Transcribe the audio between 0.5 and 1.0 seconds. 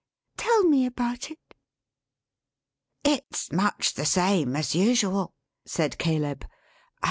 me